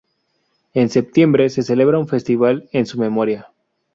[0.73, 3.49] En septiembre, se celebra un festival en su memoria.